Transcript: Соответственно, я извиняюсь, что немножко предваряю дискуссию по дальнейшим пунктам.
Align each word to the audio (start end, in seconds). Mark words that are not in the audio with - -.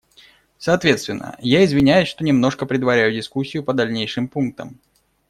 Соответственно, 0.57 1.35
я 1.41 1.63
извиняюсь, 1.63 2.07
что 2.07 2.23
немножко 2.23 2.65
предваряю 2.65 3.13
дискуссию 3.13 3.63
по 3.63 3.71
дальнейшим 3.75 4.27
пунктам. 4.29 4.79